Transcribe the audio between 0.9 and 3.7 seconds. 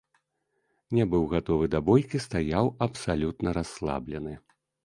Не быў гатовы да бойкі, стаяў абсалютна